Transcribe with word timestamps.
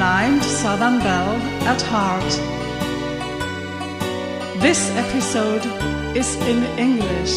blind 0.00 0.42
Southern 0.42 0.98
belle 1.00 1.36
at 1.68 1.82
heart. 1.82 2.32
This 4.62 4.88
episode 4.96 5.66
is 6.16 6.36
in 6.36 6.64
English. 6.78 7.36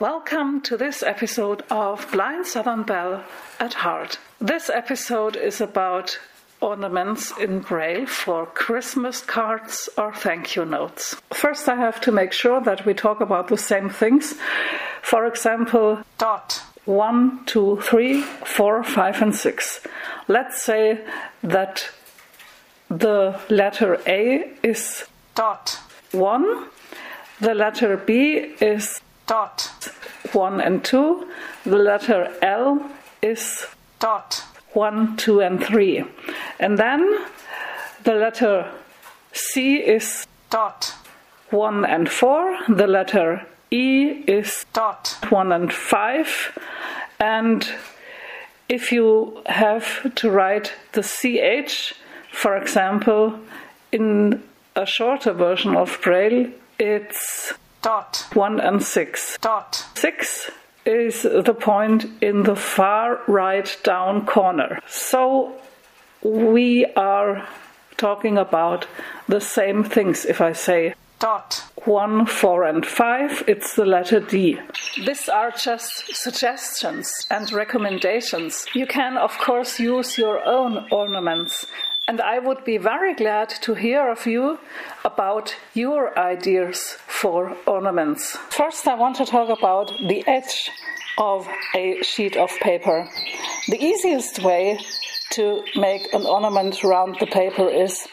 Welcome 0.00 0.62
to 0.62 0.76
this 0.76 1.04
episode 1.04 1.62
of 1.70 2.10
Blind 2.10 2.44
Southern 2.44 2.82
Belle 2.82 3.22
at 3.60 3.74
Heart. 3.74 4.18
This 4.40 4.68
episode 4.68 5.36
is 5.36 5.60
about 5.60 6.18
ornaments 6.60 7.32
in 7.38 7.60
Braille 7.60 8.06
for 8.06 8.46
Christmas 8.46 9.20
cards 9.20 9.88
or 9.96 10.12
thank 10.12 10.56
you 10.56 10.64
notes. 10.64 11.16
First, 11.32 11.68
I 11.68 11.76
have 11.76 12.00
to 12.02 12.12
make 12.12 12.32
sure 12.32 12.60
that 12.62 12.84
we 12.84 12.94
talk 12.94 13.20
about 13.20 13.48
the 13.48 13.56
same 13.56 13.88
things. 13.88 14.34
For 15.02 15.26
example, 15.26 16.02
dot. 16.18 16.62
One, 16.84 17.44
two, 17.44 17.78
three, 17.82 18.22
four, 18.22 18.82
five, 18.82 19.20
and 19.20 19.36
six. 19.36 19.80
Let's 20.26 20.62
say 20.62 21.04
that 21.42 21.90
the 22.88 23.38
letter 23.50 24.00
A 24.06 24.50
is 24.62 25.04
dot 25.34 25.78
one, 26.12 26.68
the 27.40 27.54
letter 27.54 27.98
B 27.98 28.54
is 28.60 29.02
dot 29.26 29.70
one 30.32 30.62
and 30.62 30.82
two, 30.82 31.28
the 31.64 31.76
letter 31.76 32.34
L 32.40 32.80
is 33.20 33.66
dot 34.00 34.42
one, 34.72 35.16
two, 35.16 35.40
and 35.40 35.62
three. 35.62 36.04
And 36.60 36.78
then 36.78 37.26
the 38.04 38.14
letter 38.14 38.70
C 39.32 39.76
is 39.76 40.26
dot. 40.50 40.94
one 41.50 41.84
and 41.84 42.08
four, 42.08 42.58
the 42.68 42.86
letter 42.86 43.46
E 43.70 44.24
is 44.26 44.64
dot. 44.72 45.16
one 45.30 45.52
and 45.52 45.72
five, 45.72 46.58
and 47.18 47.68
if 48.68 48.92
you 48.92 49.42
have 49.46 50.14
to 50.14 50.30
write 50.30 50.72
the 50.92 51.02
CH, 51.02 51.94
for 52.32 52.56
example, 52.56 53.38
in 53.92 54.42
a 54.76 54.84
shorter 54.84 55.32
version 55.32 55.74
of 55.74 55.98
Braille, 56.02 56.50
it's 56.78 57.52
dot. 57.82 58.26
one 58.34 58.60
and 58.60 58.82
six. 58.82 59.38
Dot. 59.40 59.86
Six 59.94 60.50
is 60.84 61.22
the 61.22 61.54
point 61.54 62.06
in 62.20 62.42
the 62.44 62.56
far 62.56 63.20
right 63.26 63.76
down 63.82 64.26
corner. 64.26 64.80
So 64.88 65.54
we 66.22 66.86
are 66.96 67.46
talking 67.96 68.38
about 68.38 68.86
the 69.28 69.40
same 69.40 69.84
things 69.84 70.24
if 70.24 70.40
I 70.40 70.52
say 70.52 70.94
dot 71.18 71.64
1, 71.84 72.26
4, 72.26 72.64
and 72.64 72.86
5, 72.86 73.44
it's 73.48 73.74
the 73.74 73.84
letter 73.84 74.20
D. 74.20 74.58
These 75.04 75.28
are 75.28 75.50
just 75.50 76.14
suggestions 76.14 77.12
and 77.30 77.50
recommendations. 77.52 78.66
You 78.74 78.86
can, 78.86 79.16
of 79.16 79.36
course, 79.38 79.80
use 79.80 80.16
your 80.16 80.44
own 80.44 80.86
ornaments. 80.90 81.66
And 82.08 82.22
I 82.22 82.38
would 82.38 82.64
be 82.64 82.78
very 82.78 83.14
glad 83.14 83.50
to 83.60 83.74
hear 83.74 84.10
of 84.10 84.26
you 84.26 84.58
about 85.04 85.54
your 85.74 86.18
ideas 86.18 86.96
for 87.06 87.54
ornaments. 87.66 88.34
First, 88.48 88.88
I 88.88 88.94
want 88.94 89.16
to 89.16 89.26
talk 89.26 89.50
about 89.50 89.92
the 90.08 90.26
edge 90.26 90.70
of 91.18 91.46
a 91.74 92.02
sheet 92.02 92.34
of 92.38 92.50
paper. 92.60 93.06
The 93.68 93.76
easiest 93.84 94.42
way 94.42 94.80
to 95.32 95.62
make 95.76 96.14
an 96.14 96.24
ornament 96.24 96.82
around 96.82 97.16
the 97.20 97.26
paper 97.26 97.68
is 97.68 98.08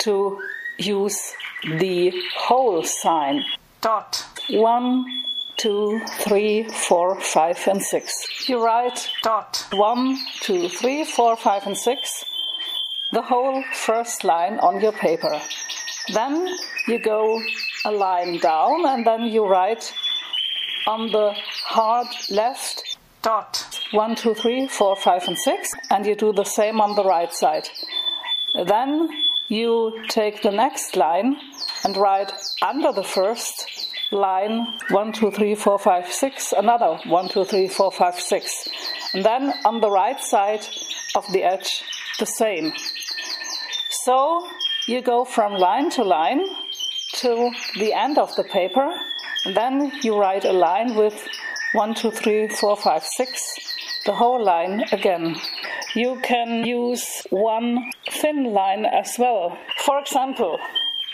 to 0.00 0.42
use 0.78 1.32
the 1.78 2.12
whole 2.36 2.82
sign. 2.82 3.44
Dot. 3.80 4.26
One, 4.50 5.04
two, 5.56 6.00
three, 6.18 6.64
four, 6.64 7.20
five, 7.20 7.64
and 7.68 7.80
six. 7.80 8.48
You 8.48 8.64
write 8.64 9.08
dot. 9.22 9.68
One, 9.72 10.18
two, 10.40 10.68
three, 10.68 11.04
four, 11.04 11.36
five, 11.36 11.64
and 11.66 11.76
six. 11.76 12.24
The 13.12 13.22
whole 13.22 13.62
first 13.72 14.24
line 14.24 14.58
on 14.60 14.80
your 14.80 14.92
paper. 14.92 15.40
Then 16.14 16.48
you 16.86 16.98
go 16.98 17.40
a 17.84 17.90
line 17.90 18.38
down 18.38 18.86
and 18.86 19.06
then 19.06 19.24
you 19.24 19.46
write 19.46 19.92
on 20.86 21.10
the 21.10 21.34
hard 21.64 22.06
left 22.30 22.96
dot. 23.22 23.80
One, 23.92 24.14
two, 24.14 24.34
three, 24.34 24.68
four, 24.68 24.96
five, 24.96 25.26
and 25.26 25.38
six. 25.38 25.72
And 25.90 26.06
you 26.06 26.14
do 26.14 26.32
the 26.32 26.44
same 26.44 26.80
on 26.80 26.94
the 26.94 27.04
right 27.04 27.32
side. 27.32 27.68
Then 28.54 29.08
you 29.48 30.04
take 30.08 30.42
the 30.42 30.52
next 30.52 30.96
line 30.96 31.36
and 31.84 31.96
write 31.96 32.32
under 32.62 32.92
the 32.92 33.02
first 33.02 33.90
line 34.12 34.66
1, 34.90 35.12
2, 35.12 35.30
3, 35.30 35.54
4, 35.54 35.78
5, 35.78 36.12
6, 36.12 36.52
another 36.52 36.98
1, 37.06 37.28
2, 37.28 37.44
3, 37.44 37.68
4, 37.68 37.92
5, 37.92 38.20
6. 38.20 38.68
And 39.14 39.24
then 39.24 39.52
on 39.64 39.80
the 39.80 39.90
right 39.90 40.20
side 40.20 40.66
of 41.14 41.24
the 41.32 41.44
edge, 41.44 41.84
the 42.20 42.26
same. 42.26 42.72
So 44.04 44.46
you 44.86 45.02
go 45.02 45.24
from 45.24 45.54
line 45.54 45.90
to 45.90 46.04
line 46.04 46.46
to 47.14 47.50
the 47.78 47.92
end 47.92 48.18
of 48.18 48.34
the 48.36 48.44
paper, 48.44 48.88
and 49.44 49.56
then 49.56 49.90
you 50.02 50.16
write 50.16 50.44
a 50.44 50.52
line 50.52 50.94
with 50.94 51.26
1, 51.72 51.94
2, 51.94 52.10
3, 52.10 52.48
4, 52.48 52.76
5, 52.76 53.04
6, 53.04 53.42
the 54.06 54.14
whole 54.14 54.42
line 54.42 54.84
again. 54.92 55.36
You 55.94 56.20
can 56.22 56.64
use 56.64 57.26
one 57.30 57.90
thin 58.10 58.52
line 58.52 58.84
as 58.84 59.16
well. 59.18 59.58
For 59.78 59.98
example, 59.98 60.58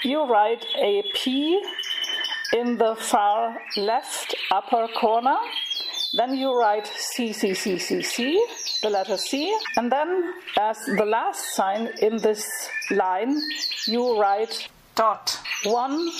you 0.02 0.24
write 0.24 0.66
a 0.76 1.02
P 1.14 1.62
in 2.52 2.76
the 2.76 2.94
far 2.94 3.56
left 3.76 4.34
upper 4.50 4.86
corner. 4.98 5.36
Then 6.16 6.34
you 6.34 6.58
write 6.58 6.86
C, 6.86 7.34
C, 7.34 7.52
C, 7.52 7.78
C, 7.78 8.00
C, 8.00 8.46
the 8.82 8.88
letter 8.88 9.18
C. 9.18 9.54
And 9.76 9.92
then, 9.92 10.32
as 10.58 10.78
the 10.86 11.04
last 11.04 11.54
sign 11.54 11.90
in 12.00 12.16
this 12.16 12.48
line, 12.90 13.38
you 13.86 14.18
write 14.18 14.68
dot. 14.94 15.38
One, 15.64 16.10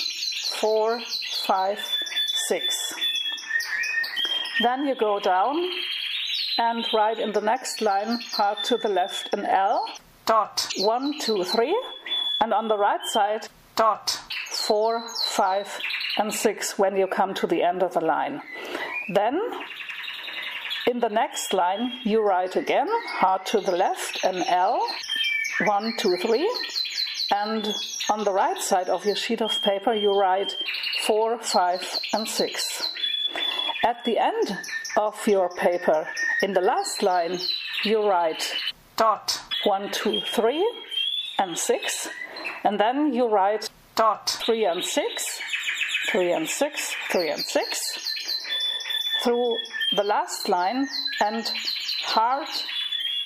four, 0.59 0.99
five, 1.45 1.79
six. 2.47 2.93
Then 4.61 4.85
you 4.85 4.93
go 4.93 5.19
down 5.19 5.67
and 6.59 6.87
write 6.93 7.17
in 7.17 7.31
the 7.31 7.41
next 7.41 7.81
line, 7.81 8.19
hard 8.33 8.63
to 8.65 8.77
the 8.77 8.89
left, 8.89 9.33
an 9.33 9.45
L. 9.45 9.83
Dot. 10.27 10.67
One, 10.77 11.17
two, 11.19 11.43
three. 11.43 11.75
And 12.39 12.53
on 12.53 12.67
the 12.67 12.77
right 12.77 13.05
side, 13.13 13.47
dot. 13.75 14.19
Four, 14.51 15.07
five, 15.25 15.79
and 16.17 16.33
six 16.33 16.77
when 16.77 16.97
you 16.97 17.07
come 17.07 17.33
to 17.35 17.47
the 17.47 17.63
end 17.63 17.81
of 17.81 17.93
the 17.93 18.01
line. 18.01 18.41
Then, 19.09 19.39
in 20.87 20.99
the 21.01 21.09
next 21.09 21.53
line, 21.53 21.91
you 22.03 22.21
write 22.21 22.55
again, 22.55 22.87
hard 23.07 23.45
to 23.47 23.59
the 23.59 23.75
left, 23.75 24.23
an 24.23 24.43
L. 24.47 24.81
One, 25.65 25.93
two, 25.97 26.15
three. 26.17 26.49
And 27.31 27.73
on 28.09 28.23
the 28.23 28.31
right 28.31 28.61
side 28.61 28.87
of 28.87 29.05
your 29.05 29.17
sheet 29.17 29.41
of 29.41 29.61
paper, 29.61 29.93
you 29.93 30.17
write 30.17 30.55
four, 31.05 31.37
five, 31.39 31.83
and 32.13 32.27
six. 32.27 32.89
At 33.83 34.05
the 34.05 34.17
end 34.17 34.57
of 34.95 35.27
your 35.27 35.49
paper, 35.49 36.07
in 36.41 36.53
the 36.53 36.61
last 36.61 37.03
line, 37.03 37.37
you 37.83 38.07
write 38.07 38.55
dot 38.95 39.41
one, 39.65 39.91
two, 39.91 40.21
three, 40.21 40.65
and 41.37 41.57
six, 41.57 42.07
and 42.63 42.79
then 42.79 43.13
you 43.13 43.27
write 43.27 43.69
dot 43.95 44.29
three 44.45 44.65
and 44.65 44.83
six, 44.83 45.41
three 46.09 46.31
and 46.31 46.47
six, 46.47 46.95
three 47.11 47.29
and 47.29 47.41
six, 47.41 48.15
through 49.27 49.57
the 49.93 50.03
last 50.05 50.47
line, 50.47 50.87
and 51.19 51.51
hard 52.05 52.47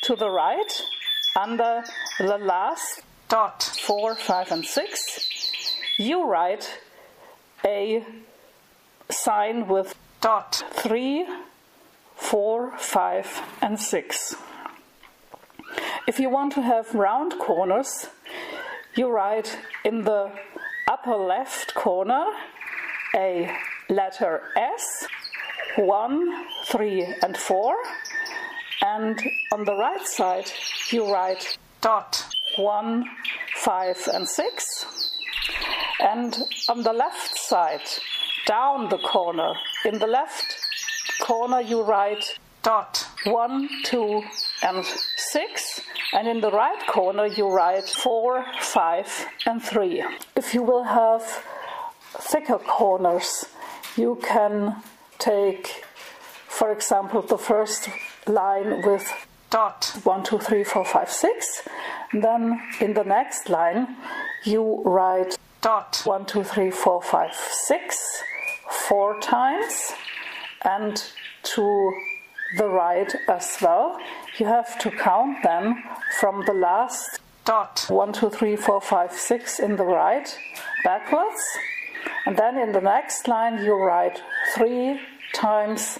to 0.01 0.15
the 0.15 0.27
right 0.27 0.81
under 1.35 1.83
the 2.17 2.39
last 2.39 3.03
dot. 3.29 3.61
four, 3.61 4.15
five, 4.15 4.51
and 4.51 4.65
six, 4.65 5.75
you 5.99 6.25
write 6.25 6.79
a 7.63 8.03
sign 9.11 9.67
with 9.67 9.93
dot. 10.21 10.63
three, 10.71 11.27
four, 12.15 12.75
five, 12.79 13.27
and 13.61 13.79
six. 13.79 14.35
If 16.07 16.19
you 16.19 16.31
want 16.31 16.53
to 16.53 16.63
have 16.63 16.95
round 16.95 17.37
corners, 17.37 18.07
you 18.95 19.07
write 19.07 19.55
in 19.85 20.03
the 20.05 20.31
upper 20.87 21.15
left 21.15 21.75
corner 21.75 22.25
a 23.15 23.55
letter 23.87 24.41
S, 24.55 25.05
1, 25.77 26.45
3, 26.65 27.15
and 27.23 27.37
4, 27.37 27.75
and 28.81 29.19
on 29.51 29.65
the 29.65 29.75
right 29.75 30.05
side 30.05 30.51
you 30.89 31.11
write 31.11 31.57
dot 31.81 32.25
1, 32.57 33.05
5, 33.55 34.09
and 34.13 34.27
6, 34.27 35.11
and 36.01 36.37
on 36.69 36.83
the 36.83 36.93
left 36.93 37.37
side, 37.37 37.87
down 38.47 38.89
the 38.89 38.97
corner, 38.97 39.53
in 39.85 39.99
the 39.99 40.07
left 40.07 40.57
corner 41.21 41.61
you 41.61 41.81
write 41.81 42.37
dot 42.63 43.07
1, 43.25 43.69
2, 43.85 44.23
and 44.63 44.85
6, 45.15 45.81
and 46.13 46.27
in 46.27 46.41
the 46.41 46.51
right 46.51 46.85
corner 46.87 47.25
you 47.25 47.47
write 47.47 47.87
4, 47.87 48.45
5, 48.59 49.27
and 49.45 49.63
3. 49.63 50.03
If 50.35 50.53
you 50.53 50.63
will 50.63 50.83
have 50.83 51.23
thicker 52.19 52.59
corners, 52.59 53.45
you 53.95 54.19
can 54.21 54.75
take, 55.21 55.85
for 56.47 56.71
example, 56.71 57.21
the 57.21 57.37
first 57.37 57.87
line 58.27 58.81
with 58.85 59.09
dot 59.49 59.97
1, 60.03 60.23
2, 60.23 60.39
3, 60.39 60.63
4, 60.63 60.85
5, 60.85 61.09
6. 61.09 61.61
Then 62.13 62.61
in 62.81 62.93
the 62.93 63.03
next 63.03 63.49
line, 63.49 63.95
you 64.43 64.81
write 64.83 65.37
dot 65.61 66.01
1, 66.03 66.25
2, 66.25 66.43
3, 66.43 66.71
4, 66.71 67.01
5, 67.01 67.33
6 67.33 68.23
four 68.71 69.19
times 69.19 69.93
and 70.63 71.03
to 71.43 71.93
the 72.57 72.67
right 72.67 73.13
as 73.27 73.57
well. 73.61 73.97
You 74.37 74.45
have 74.45 74.79
to 74.79 74.91
count 74.91 75.43
them 75.43 75.83
from 76.19 76.43
the 76.45 76.53
last 76.53 77.19
dot 77.45 77.85
1, 77.87 78.13
2, 78.13 78.29
3, 78.29 78.55
4, 78.55 78.81
5, 78.81 79.13
6 79.13 79.59
in 79.59 79.75
the 79.75 79.85
right 79.85 80.37
backwards. 80.83 81.41
And 82.25 82.37
then 82.37 82.57
in 82.57 82.71
the 82.71 82.81
next 82.81 83.27
line, 83.27 83.63
you 83.63 83.75
write 83.75 84.21
three 84.55 84.99
times 85.33 85.99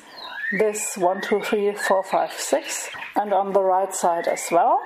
this 0.60 0.98
1, 0.98 1.22
2, 1.22 1.42
3, 1.42 1.74
4, 1.74 2.04
5, 2.04 2.32
6, 2.32 2.90
and 3.16 3.34
on 3.34 3.54
the 3.54 3.62
right 3.62 3.94
side 3.94 4.28
as 4.28 4.48
well. 4.52 4.80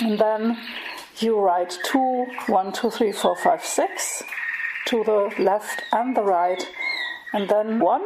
And 0.00 0.18
then 0.18 0.58
you 1.18 1.38
write 1.38 1.78
2, 1.84 2.26
1, 2.48 2.72
2, 2.72 2.90
3, 2.90 3.12
4, 3.12 3.36
5, 3.36 3.64
6 3.64 4.22
to 4.86 5.04
the 5.04 5.34
left 5.38 5.82
and 5.92 6.16
the 6.16 6.22
right, 6.22 6.68
and 7.32 7.48
then 7.48 7.78
1. 7.78 8.02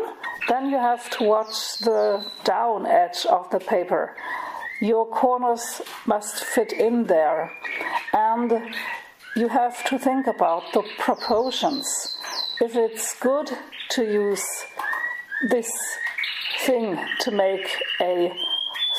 Then 0.48 0.70
you 0.70 0.78
have 0.78 1.10
to 1.10 1.24
watch 1.24 1.78
the 1.78 2.24
down 2.44 2.86
edge 2.86 3.26
of 3.26 3.50
the 3.50 3.60
paper. 3.60 4.16
Your 4.80 5.06
corners 5.06 5.82
must 6.06 6.42
fit 6.42 6.72
in 6.72 7.04
there, 7.04 7.52
and 8.12 8.74
you 9.36 9.48
have 9.48 9.84
to 9.84 9.98
think 9.98 10.26
about 10.26 10.72
the 10.72 10.82
proportions. 10.98 12.16
If 12.60 12.76
it's 12.76 13.18
good 13.20 13.50
to 13.90 14.04
use 14.04 14.46
this 15.48 15.70
thing 16.60 16.98
to 17.20 17.30
make 17.30 17.66
a 18.00 18.32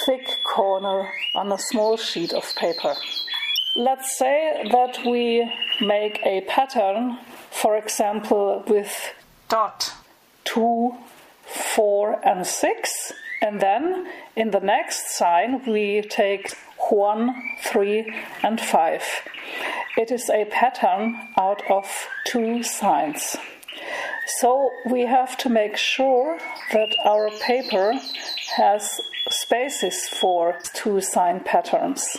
thick 0.05 0.27
corner 0.43 1.11
on 1.35 1.51
a 1.51 1.57
small 1.57 1.97
sheet 1.97 2.33
of 2.33 2.55
paper. 2.55 2.95
Let's 3.75 4.17
say 4.17 4.67
that 4.71 4.99
we 5.05 5.49
make 5.79 6.19
a 6.25 6.41
pattern, 6.41 7.19
for 7.51 7.77
example, 7.77 8.63
with 8.67 9.13
dot 9.49 9.93
2, 10.45 10.93
4, 11.43 12.27
and 12.27 12.45
6, 12.45 13.13
and 13.41 13.61
then 13.61 14.07
in 14.35 14.51
the 14.51 14.59
next 14.59 15.15
sign 15.17 15.61
we 15.65 16.01
take 16.01 16.53
1, 16.89 17.33
3, 17.63 18.13
and 18.43 18.59
5. 18.59 19.03
It 19.97 20.11
is 20.11 20.29
a 20.29 20.45
pattern 20.45 21.17
out 21.37 21.61
of 21.69 21.85
two 22.25 22.63
signs. 22.63 23.37
So 24.39 24.71
we 24.85 25.01
have 25.01 25.37
to 25.37 25.49
make 25.49 25.77
sure 25.77 26.37
that 26.71 26.95
our 27.03 27.29
paper 27.41 27.93
has 28.55 29.01
spaces 29.29 30.07
for 30.07 30.57
two 30.73 31.01
sign 31.01 31.41
patterns. 31.41 32.17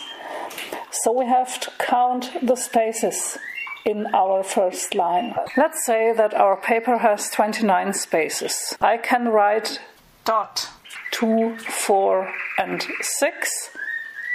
So 0.91 1.11
we 1.11 1.25
have 1.25 1.59
to 1.61 1.71
count 1.79 2.31
the 2.41 2.55
spaces 2.55 3.37
in 3.85 4.07
our 4.13 4.43
first 4.43 4.95
line. 4.95 5.35
Let's 5.57 5.85
say 5.85 6.13
that 6.13 6.33
our 6.33 6.55
paper 6.55 6.97
has 6.97 7.29
29 7.29 7.93
spaces. 7.93 8.77
I 8.79 8.97
can 8.97 9.29
write 9.29 9.79
dot 10.25 10.69
2, 11.11 11.57
4, 11.57 12.33
and 12.59 12.85
6 13.01 13.69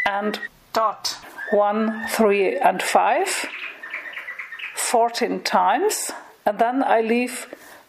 and 0.07 0.41
dot 0.73 1.17
1, 1.51 2.09
3, 2.09 2.57
and 2.57 2.83
5 2.83 3.47
14 4.75 5.43
times 5.43 6.11
and 6.49 6.59
then 6.59 6.83
I 6.83 7.03
leave 7.03 7.47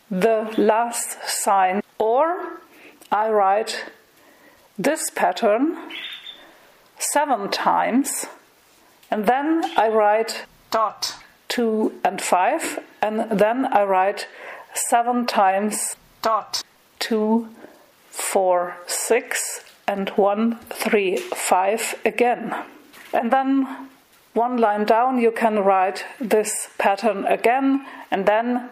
the 0.09 0.53
last 0.57 1.17
sign 1.27 1.81
or 1.97 2.59
I 3.11 3.29
write 3.29 3.85
this 4.77 5.09
pattern 5.09 5.77
seven 6.97 7.50
times 7.50 8.25
and 9.11 9.25
then 9.25 9.63
I 9.77 9.89
write 9.89 10.45
dot. 10.71 11.15
2 11.50 12.00
and 12.06 12.21
5 12.21 12.79
and 13.01 13.39
then 13.39 13.65
I 13.65 13.83
write 13.83 14.27
seven 14.73 15.25
times 15.25 15.95
dot. 16.21 16.63
two, 17.00 17.47
four, 18.12 18.75
six, 18.85 19.63
and 19.88 20.09
one, 20.09 20.59
three, 20.69 21.17
five 21.17 21.95
again. 22.05 22.53
And 23.13 23.31
then 23.31 23.89
one 24.33 24.57
line 24.57 24.85
down 24.85 25.17
you 25.17 25.31
can 25.31 25.59
write 25.59 26.05
this 26.19 26.67
pattern 26.77 27.25
again 27.25 27.85
and 28.12 28.25
then 28.25 28.69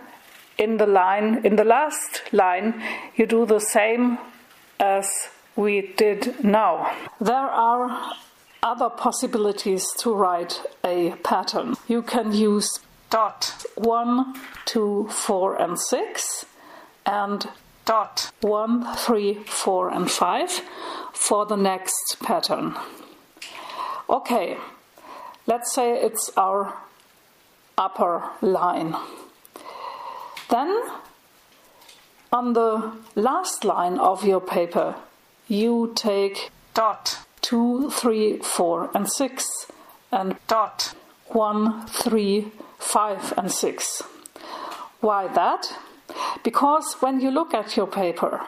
in 0.57 0.77
the 0.77 0.87
line 0.87 1.41
in 1.45 1.55
the 1.55 1.63
last 1.63 2.21
line 2.31 2.81
you 3.15 3.25
do 3.25 3.45
the 3.45 3.59
same 3.59 4.17
as 4.79 5.07
we 5.55 5.93
did 5.97 6.43
now. 6.43 6.91
There 7.19 7.35
are 7.35 8.13
other 8.61 8.89
possibilities 8.89 9.85
to 9.99 10.13
write 10.13 10.61
a 10.83 11.15
pattern. 11.23 11.75
You 11.87 12.01
can 12.01 12.31
use 12.31 12.69
dot 13.09 13.65
1 13.75 14.35
2 14.65 15.07
4 15.09 15.61
and 15.61 15.79
6 15.79 16.45
and 17.05 17.49
dot 17.85 18.31
1 18.41 18.95
3 18.95 19.33
4 19.45 19.89
and 19.89 20.11
5 20.11 20.61
for 21.13 21.45
the 21.45 21.57
next 21.57 22.17
pattern. 22.21 22.75
Okay 24.09 24.57
let's 25.47 25.73
say 25.73 25.93
it's 25.93 26.29
our 26.37 26.73
upper 27.77 28.29
line 28.41 28.95
then 30.49 30.81
on 32.31 32.53
the 32.53 32.91
last 33.15 33.63
line 33.63 33.97
of 33.99 34.25
your 34.25 34.41
paper, 34.41 34.95
you 35.47 35.93
take 35.95 36.51
dot 36.73 37.19
2, 37.41 37.89
3, 37.89 38.37
4, 38.39 38.91
and 38.93 39.09
6, 39.09 39.45
and 40.11 40.35
dot 40.47 40.93
1, 41.27 41.87
3, 41.87 42.51
5, 42.79 43.33
and 43.37 43.51
6. 43.51 44.01
Why 44.99 45.27
that? 45.27 45.73
Because 46.43 46.95
when 46.99 47.21
you 47.21 47.31
look 47.31 47.53
at 47.53 47.77
your 47.77 47.87
paper, 47.87 48.41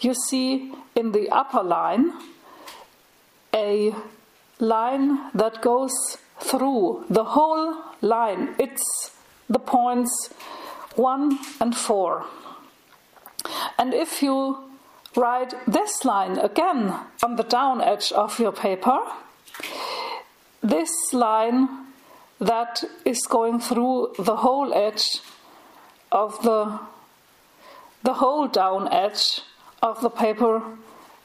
you 0.00 0.14
see 0.14 0.72
in 0.94 1.12
the 1.12 1.28
upper 1.30 1.62
line 1.62 2.12
a 3.54 3.94
line 4.58 5.30
that 5.34 5.62
goes 5.62 5.92
through 6.40 7.04
the 7.08 7.24
whole 7.24 7.76
line. 8.00 8.54
It's 8.58 9.12
the 9.48 9.58
points 9.58 10.32
1 10.96 11.38
and 11.60 11.76
4. 11.76 12.24
And 13.78 13.94
if 13.94 14.22
you 14.22 14.58
write 15.16 15.54
this 15.66 16.04
line 16.04 16.38
again 16.38 16.94
on 17.22 17.36
the 17.36 17.42
down 17.42 17.80
edge 17.80 18.12
of 18.12 18.38
your 18.38 18.52
paper, 18.52 18.98
this 20.62 21.12
line 21.12 21.68
that 22.40 22.82
is 23.04 23.26
going 23.26 23.60
through 23.60 24.14
the 24.18 24.36
whole 24.36 24.72
edge 24.72 25.20
of 26.10 26.42
the 26.42 26.80
the 28.02 28.14
whole 28.14 28.48
down 28.48 28.92
edge 28.92 29.42
of 29.80 30.00
the 30.00 30.10
paper 30.10 30.60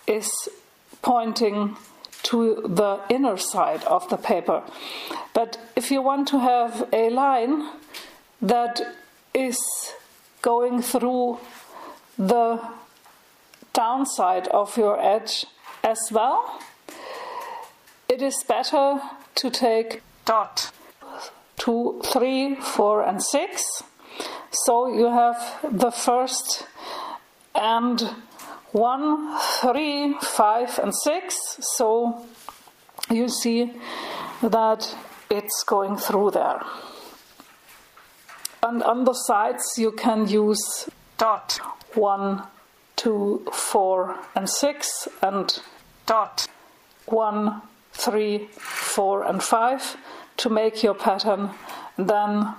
is 0.05 0.29
pointing 1.01 1.75
to 2.23 2.61
the 2.65 2.99
inner 3.09 3.37
side 3.37 3.83
of 3.85 4.07
the 4.09 4.17
paper. 4.17 4.61
But 5.33 5.57
if 5.75 5.89
you 5.89 6.01
want 6.01 6.27
to 6.29 6.39
have 6.39 6.87
a 6.93 7.09
line 7.09 7.69
that 8.41 8.81
is 9.33 9.57
going 10.41 10.81
through 10.81 11.39
the 12.17 12.59
downside 13.73 14.47
of 14.47 14.77
your 14.77 14.99
edge 14.99 15.45
as 15.83 15.99
well, 16.11 16.59
it 18.09 18.21
is 18.21 18.43
better 18.47 18.99
to 19.35 19.49
take 19.49 20.01
dot 20.25 20.71
2, 21.57 22.01
3, 22.05 22.55
4, 22.55 23.03
and 23.03 23.21
6. 23.21 23.83
So 24.51 24.87
you 24.87 25.05
have 25.05 25.59
the 25.63 25.91
first 25.91 26.65
and 27.53 28.01
1, 28.71 29.39
3, 29.61 30.13
5, 30.21 30.79
and 30.79 30.95
6. 30.95 31.57
So 31.75 32.25
you 33.09 33.29
see 33.29 33.73
that 34.41 34.95
it's 35.29 35.63
going 35.63 35.97
through 35.97 36.31
there. 36.31 36.61
And 38.63 38.83
on 38.83 39.03
the 39.05 39.13
sides, 39.13 39.63
you 39.77 39.91
can 39.91 40.27
use 40.27 40.89
dot. 41.17 41.59
1, 41.93 42.43
2, 42.95 43.47
4, 43.51 44.15
and 44.35 44.49
6, 44.49 45.07
and 45.21 45.59
dot. 46.05 46.47
1, 47.05 47.61
3, 47.93 48.47
4, 48.51 49.23
and 49.23 49.43
5 49.43 49.97
to 50.37 50.49
make 50.49 50.83
your 50.83 50.93
pattern. 50.93 51.51
Then 51.97 52.53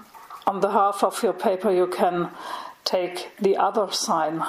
on 0.47 0.61
the 0.61 0.71
half 0.71 1.05
of 1.05 1.23
your 1.23 1.33
paper, 1.33 1.71
you 1.71 1.87
can 1.87 2.31
take 2.85 3.31
the 3.41 3.57
other 3.57 3.93
sign 3.93 4.43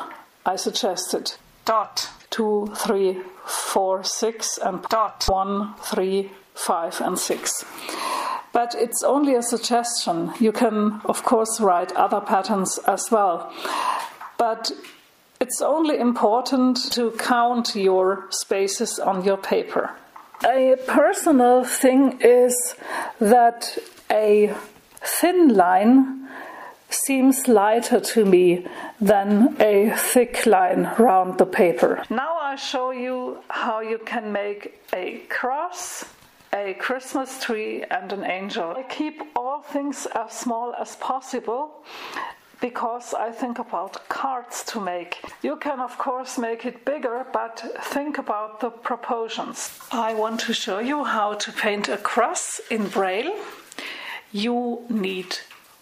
I 0.46 0.56
suggested. 0.56 1.34
Dot. 1.66 2.10
2, 2.32 2.74
3, 2.76 3.22
4, 3.46 4.04
6, 4.04 4.58
and 4.60 4.84
dot. 4.84 5.26
1, 5.28 5.76
3, 5.82 6.32
5, 6.54 7.02
and 7.02 7.20
6. 7.20 7.66
But 8.52 8.76
it's 8.76 9.04
only 9.04 9.36
a 9.36 9.42
suggestion. 9.44 10.34
You 10.40 10.52
can, 10.52 11.02
of 11.06 11.24
course, 11.24 11.60
write 11.60 11.92
other 11.96 12.20
patterns 12.22 12.80
as 12.88 13.10
well. 13.12 13.52
But 14.38 14.72
It's 15.42 15.62
only 15.62 15.98
important 15.98 16.92
to 16.92 17.12
count 17.12 17.74
your 17.74 18.28
spaces 18.30 19.00
on 19.00 19.24
your 19.24 19.38
paper. 19.38 19.92
A 20.46 20.76
personal 20.86 21.64
thing 21.64 22.20
is 22.20 22.76
that 23.22 23.78
a 24.12 24.54
thin 25.02 25.56
line 25.56 26.28
seems 26.90 27.48
lighter 27.48 28.02
to 28.02 28.26
me 28.26 28.68
than 29.00 29.56
a 29.62 29.92
thick 29.96 30.46
line 30.46 30.92
round 31.00 31.38
the 31.38 31.46
paper. 31.46 32.04
Now 32.10 32.38
I 32.38 32.58
show 32.58 32.92
you 32.92 33.38
how 33.48 33.80
you 33.80 34.00
can 34.00 34.34
make 34.34 34.78
a 34.92 35.20
cross, 35.30 36.04
a 36.54 36.74
Christmas 36.76 37.44
tree, 37.44 37.84
and 37.92 38.12
an 38.12 38.24
angel. 38.24 38.74
I 38.76 38.84
keep 38.84 39.22
all 39.36 39.62
things 39.62 40.08
as 40.16 40.34
small 40.34 40.74
as 40.74 40.96
possible 40.96 41.84
because 42.62 43.14
I 43.14 43.32
think 43.32 43.60
about 43.60 44.08
cards 44.10 44.64
to 44.66 44.80
make. 44.80 45.18
You 45.42 45.56
can, 45.56 45.80
of 45.80 45.98
course, 45.98 46.38
make 46.38 46.66
it 46.66 46.84
bigger, 46.86 47.26
but 47.32 47.64
think 47.84 48.18
about 48.18 48.60
the 48.60 48.70
proportions. 48.70 49.80
I 49.92 50.14
want 50.14 50.42
to 50.42 50.54
show 50.54 50.80
you 50.80 51.04
how 51.04 51.36
to 51.36 51.52
paint 51.52 51.88
a 51.88 51.98
cross 51.98 52.60
in 52.70 52.88
Braille. 52.88 53.36
You 54.32 54.86
need 54.90 55.38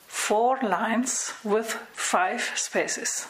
four 0.07 0.59
lines 0.61 1.33
with 1.43 1.67
five 1.93 2.51
spaces. 2.55 3.27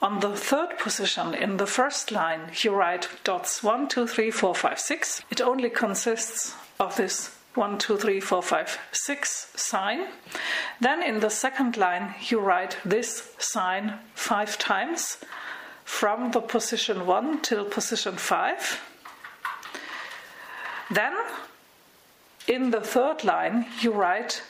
On 0.00 0.18
the 0.18 0.34
third 0.34 0.78
position 0.78 1.32
in 1.32 1.58
the 1.58 1.66
first 1.66 2.10
line, 2.10 2.50
you 2.62 2.74
write 2.74 3.08
dots 3.22 3.62
1, 3.62 3.86
2, 3.86 4.08
3, 4.08 4.30
4, 4.32 4.54
5, 4.54 4.80
6. 4.80 5.22
It 5.30 5.40
only 5.40 5.70
consists 5.70 6.56
of 6.78 6.96
this 6.96 7.36
1, 7.54 7.78
2, 7.78 7.96
3, 7.96 8.20
4, 8.20 8.42
5, 8.42 8.78
6 8.92 9.52
sign. 9.56 10.06
Then 10.80 11.02
in 11.02 11.20
the 11.20 11.28
second 11.28 11.76
line, 11.76 12.14
you 12.28 12.40
write 12.40 12.78
this 12.84 13.34
sign 13.38 13.98
five 14.14 14.58
times 14.58 15.18
from 15.84 16.30
the 16.30 16.40
position 16.40 17.06
1 17.06 17.42
till 17.42 17.64
position 17.66 18.16
5. 18.16 18.80
Then 20.90 21.12
in 22.48 22.70
the 22.70 22.80
third 22.80 23.24
line, 23.24 23.66
you 23.80 23.92
write 23.92 24.42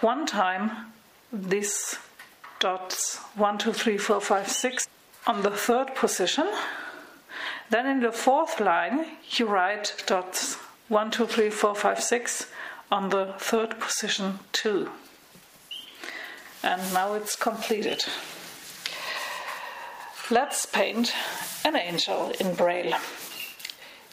one 0.00 0.26
time 0.26 0.92
this 1.32 1.98
dots 2.60 3.18
1, 3.36 3.58
2, 3.58 3.72
3, 3.72 3.98
4, 3.98 4.20
5, 4.20 4.48
6 4.48 4.88
on 5.26 5.42
the 5.42 5.50
third 5.50 5.94
position. 5.94 6.46
Then 7.68 7.86
in 7.86 8.00
the 8.00 8.12
fourth 8.12 8.60
line, 8.60 9.06
you 9.30 9.46
write 9.46 10.04
dots 10.06 10.56
1, 10.88 11.10
2, 11.10 11.26
3, 11.26 11.50
4, 11.50 11.74
5, 11.74 12.02
6 12.02 12.46
on 12.92 13.08
the 13.10 13.34
third 13.38 13.80
position 13.80 14.38
2. 14.52 14.88
And 16.62 16.94
now 16.94 17.14
it's 17.14 17.34
completed. 17.34 18.04
Let's 20.30 20.64
paint 20.64 21.12
an 21.64 21.76
angel 21.76 22.32
in 22.38 22.54
Braille. 22.54 22.94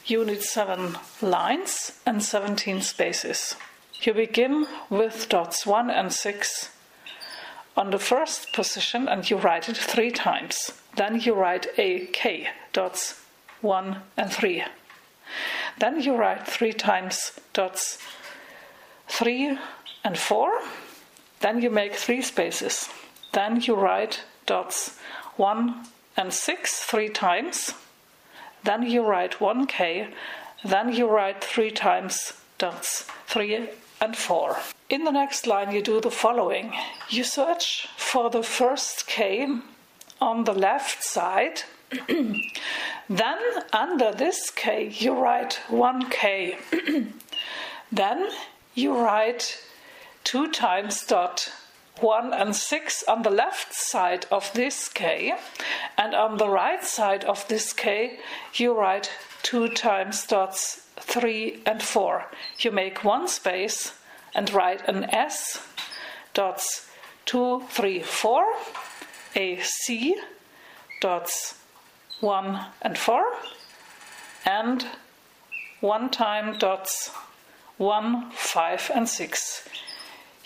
You 0.06 0.24
need 0.24 0.42
7 0.42 0.96
lines 1.22 1.92
and 2.04 2.22
17 2.22 2.82
spaces. 2.82 3.54
You 4.02 4.12
begin 4.12 4.66
with 4.90 5.28
dots 5.28 5.64
1 5.64 5.90
and 5.90 6.12
6 6.12 6.70
on 7.76 7.90
the 7.90 7.98
first 7.98 8.52
position 8.52 9.08
and 9.08 9.30
you 9.30 9.36
write 9.36 9.68
it 9.68 9.76
three 9.76 10.10
times. 10.10 10.72
Then 10.96 11.20
you 11.20 11.34
write 11.34 11.68
a 11.78 12.06
k 12.06 12.48
dots 12.72 13.20
1 13.60 14.02
and 14.16 14.32
3. 14.32 14.64
Then 15.78 16.00
you 16.00 16.16
write 16.16 16.46
three 16.46 16.72
times 16.72 17.32
dots 17.52 17.98
3 19.08 19.58
and 20.04 20.18
4. 20.18 20.60
Then 21.40 21.60
you 21.60 21.70
make 21.70 21.94
three 21.94 22.22
spaces. 22.22 22.88
Then 23.32 23.60
you 23.60 23.74
write 23.74 24.22
dots 24.46 24.98
1 25.36 25.86
and 26.16 26.32
6 26.32 26.84
three 26.84 27.08
times. 27.08 27.74
Then 28.62 28.82
you 28.82 29.02
write 29.04 29.38
1k. 29.40 30.08
Then 30.64 30.92
you 30.92 31.08
write 31.08 31.42
three 31.44 31.70
times 31.70 32.34
dots 32.58 33.06
3 33.26 33.68
and 34.00 34.16
4. 34.16 34.56
In 34.88 35.04
the 35.04 35.10
next 35.10 35.46
line, 35.46 35.72
you 35.72 35.82
do 35.82 36.00
the 36.00 36.10
following 36.10 36.72
you 37.08 37.24
search 37.24 37.88
for 37.96 38.30
the 38.30 38.42
first 38.42 39.06
k 39.06 39.48
on 40.20 40.44
the 40.44 40.52
left 40.52 41.02
side 41.02 41.62
then 43.08 43.38
under 43.72 44.12
this 44.12 44.50
K 44.50 44.88
you 44.88 45.14
write 45.14 45.60
1K. 45.68 46.56
then 47.92 48.30
you 48.74 48.96
write 48.96 49.62
2 50.24 50.50
times 50.50 51.04
dot 51.06 51.52
1 52.00 52.32
and 52.32 52.56
6 52.56 53.04
on 53.06 53.22
the 53.22 53.30
left 53.30 53.72
side 53.72 54.26
of 54.30 54.52
this 54.54 54.88
K, 54.88 55.34
and 55.96 56.14
on 56.14 56.38
the 56.38 56.48
right 56.48 56.84
side 56.84 57.24
of 57.24 57.46
this 57.48 57.72
K 57.72 58.18
you 58.54 58.76
write 58.76 59.10
2 59.42 59.68
times 59.68 60.26
dots 60.26 60.86
3 60.96 61.62
and 61.66 61.82
4. 61.82 62.26
You 62.58 62.72
make 62.72 63.04
one 63.04 63.28
space 63.28 63.92
and 64.34 64.52
write 64.52 64.88
an 64.88 65.04
S 65.04 65.64
dots 66.32 66.88
2, 67.26 67.62
3, 67.68 68.00
4, 68.00 68.44
a 69.36 69.60
C 69.60 70.16
dots 71.00 71.54
1 72.24 72.58
and 72.80 72.96
4 72.96 73.22
and 74.46 74.86
1 75.80 76.08
time 76.08 76.58
dots 76.58 77.10
1, 77.76 78.30
5 78.30 78.90
and 78.94 79.06
6. 79.06 79.68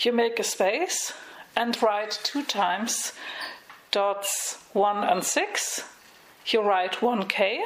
You 0.01 0.13
make 0.13 0.41
a 0.41 0.43
space 0.43 1.13
and 1.55 1.81
write 1.81 2.19
2 2.25 2.43
times 2.43 3.13
dots 3.93 4.59
1 4.73 5.05
and 5.05 5.23
6. 5.23 5.85
You 6.47 6.63
write 6.63 6.95
1k 6.95 7.61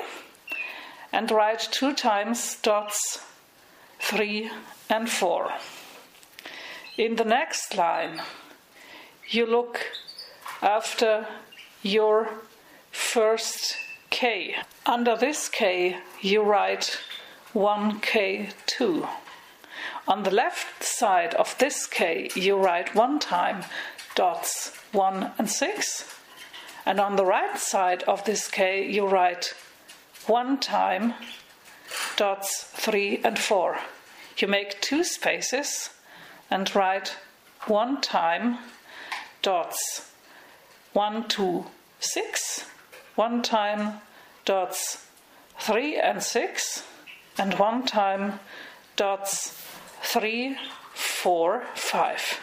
and 1.10 1.30
write 1.30 1.66
2 1.70 1.94
times 1.94 2.58
dots 2.60 3.18
3 4.00 4.50
and 4.90 5.08
4. 5.08 5.52
In 6.98 7.16
the 7.16 7.24
next 7.24 7.78
line, 7.78 8.20
you 9.30 9.46
look 9.46 9.80
after 10.60 11.26
your 11.82 12.28
first 12.90 13.78
K. 14.12 14.54
Under 14.84 15.16
this 15.16 15.48
K, 15.48 15.96
you 16.20 16.42
write 16.42 16.98
1K2. 17.54 19.08
On 20.06 20.22
the 20.22 20.30
left 20.30 20.84
side 20.84 21.34
of 21.34 21.56
this 21.58 21.86
K, 21.86 22.28
you 22.34 22.56
write 22.56 22.94
one 22.94 23.18
time 23.18 23.64
dots 24.14 24.76
1 24.92 25.32
and 25.38 25.50
6. 25.50 26.14
And 26.84 27.00
on 27.00 27.16
the 27.16 27.24
right 27.24 27.58
side 27.58 28.02
of 28.02 28.22
this 28.24 28.48
K, 28.48 28.86
you 28.86 29.06
write 29.06 29.54
one 30.26 30.60
time 30.60 31.14
dots 32.16 32.64
3 32.64 33.22
and 33.24 33.38
4. 33.38 33.78
You 34.36 34.46
make 34.46 34.82
two 34.82 35.04
spaces 35.04 35.88
and 36.50 36.72
write 36.74 37.16
one 37.66 38.02
time 38.02 38.58
dots 39.40 40.12
1, 40.92 41.28
2, 41.28 41.64
6 41.98 42.71
one 43.14 43.42
time 43.42 44.00
dots 44.44 45.06
3 45.58 45.96
and 45.96 46.22
6, 46.22 46.84
and 47.38 47.58
one 47.58 47.84
time 47.84 48.40
dots 48.96 49.50
3, 50.02 50.56
4, 50.94 51.64
5. 51.74 52.40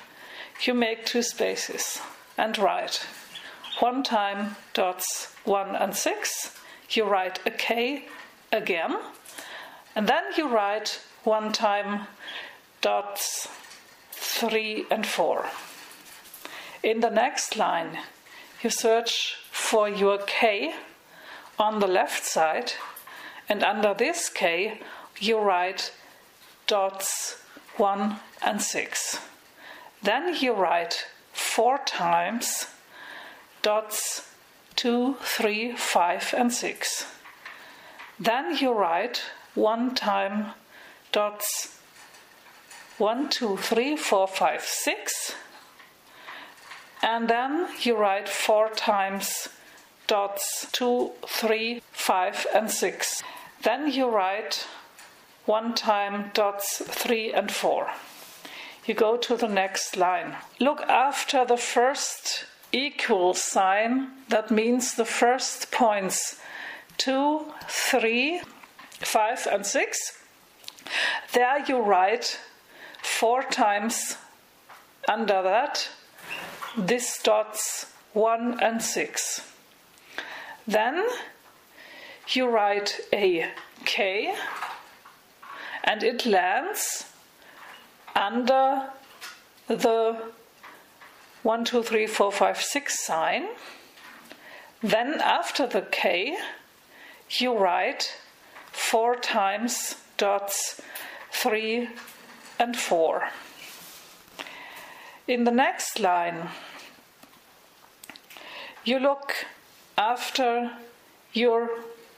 You 0.64 0.74
make 0.74 1.06
two 1.06 1.22
spaces 1.22 2.00
and 2.38 2.58
write 2.58 3.06
one 3.80 4.04
time 4.04 4.58
dots 4.74 5.34
1 5.46 5.76
and 5.76 5.96
6, 5.96 6.58
you 6.90 7.06
write 7.06 7.40
a 7.46 7.52
K 7.52 8.06
again, 8.52 8.98
and 9.96 10.08
then 10.08 10.24
you 10.36 10.48
write 10.48 11.00
one 11.24 11.54
time 11.54 12.08
dots 12.82 13.48
3 14.12 14.86
and 14.92 15.06
4. 15.06 15.46
In 16.84 17.00
the 17.00 17.10
next 17.10 17.56
line, 17.56 18.00
you 18.62 18.70
search 18.70 19.38
for 19.70 19.88
your 19.88 20.18
K 20.26 20.74
on 21.60 21.80
the 21.80 21.88
left 21.88 22.26
side, 22.26 22.74
and 23.48 23.64
under 23.64 23.94
this 23.94 24.28
K 24.28 24.80
you 25.20 25.38
write 25.38 25.92
dots 26.66 27.38
1 27.78 28.16
and 28.42 28.60
6. 28.64 29.20
Then 30.02 30.34
you 30.34 30.54
write 30.54 31.06
four 31.34 31.78
times 31.86 32.66
dots 33.62 34.28
2, 34.76 35.18
3, 35.22 35.74
5, 35.76 36.34
and 36.36 36.52
6. 36.52 37.06
Then 38.20 38.58
you 38.58 38.74
write 38.74 39.22
one 39.54 39.94
time 39.94 40.54
dots 41.12 41.78
1, 42.98 43.30
2, 43.30 43.58
3, 43.58 43.96
4, 43.98 44.28
5, 44.28 44.62
6 44.64 45.36
and 47.02 47.30
then 47.30 47.68
you 47.82 47.96
write 47.96 48.28
four 48.28 48.70
times 48.70 49.48
dots 50.10 50.68
2, 50.72 51.12
3, 51.26 51.82
5, 51.92 52.48
and 52.54 52.72
6. 52.72 53.24
Then 53.62 53.92
you 53.92 54.10
write 54.10 54.66
one 55.46 55.76
time 55.76 56.32
dots 56.34 56.82
3 56.84 57.32
and 57.32 57.52
4. 57.52 57.88
You 58.86 58.96
go 58.96 59.18
to 59.18 59.38
the 59.38 59.48
next 59.48 59.96
line. 59.96 60.36
Look 60.60 60.82
after 60.82 61.46
the 61.46 61.58
first 61.58 62.46
equal 62.72 63.36
sign, 63.36 64.10
that 64.30 64.50
means 64.50 64.96
the 64.96 65.06
first 65.06 65.72
points 65.72 66.40
2, 66.98 67.46
3, 67.68 68.42
5, 69.00 69.48
and 69.52 69.66
6. 69.66 70.24
There 71.34 71.66
you 71.68 71.80
write 71.80 72.40
four 73.04 73.44
times 73.44 74.18
under 75.08 75.42
that 75.44 75.88
this 76.78 77.22
dots 77.22 77.86
1 78.14 78.60
and 78.62 78.82
6. 78.82 79.42
Then 80.70 81.08
you 82.28 82.48
write 82.48 83.00
a 83.12 83.50
K 83.86 84.36
and 85.84 86.04
it 86.04 86.28
lands 86.28 87.06
under 88.16 88.92
the 89.68 90.16
1, 91.42 91.66
2, 91.66 91.82
3, 91.82 92.06
4, 92.06 92.32
5, 92.32 92.62
6 92.62 93.06
sign. 93.06 93.48
Then 94.84 95.20
after 95.22 95.66
the 95.66 95.82
K, 95.90 96.38
you 97.32 97.58
write 97.58 98.16
four 98.72 99.16
times 99.16 99.96
dots 100.18 100.80
3 101.32 101.90
and 102.60 102.78
4. 102.78 103.28
In 105.28 105.46
the 105.46 105.52
next 105.52 106.00
line, 106.00 106.50
you 108.86 109.00
look 109.00 109.34
after 110.00 110.72
your 111.34 111.70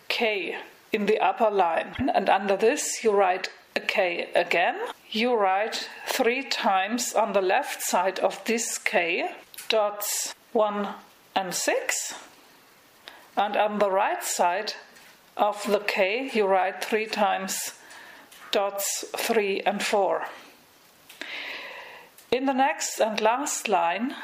K 0.08 0.56
in 0.94 1.08
the 1.08 1.20
upper 1.20 1.50
line, 1.50 2.12
and 2.14 2.30
under 2.30 2.56
this 2.56 3.04
you 3.04 3.12
write 3.12 3.50
a 3.76 3.80
K 3.80 4.30
again. 4.36 4.76
You 5.10 5.34
write 5.36 5.90
three 6.06 6.44
times 6.44 7.14
on 7.14 7.34
the 7.34 7.42
left 7.42 7.82
side 7.82 8.20
of 8.20 8.44
this 8.46 8.78
K 8.78 9.32
dots 9.68 10.36
1 10.54 10.88
and 11.36 11.54
6, 11.54 12.14
and 13.36 13.58
on 13.58 13.80
the 13.80 13.90
right 13.90 14.24
side 14.24 14.74
of 15.36 15.66
the 15.66 15.80
K 15.80 16.30
you 16.34 16.46
write 16.46 16.84
three 16.84 17.08
times 17.08 17.74
dots 18.52 19.06
3 19.18 19.62
and 19.62 19.82
4. 19.82 20.28
In 22.32 22.46
the 22.46 22.54
next 22.54 23.00
and 23.00 23.20
last 23.20 23.68
line, 23.68 24.16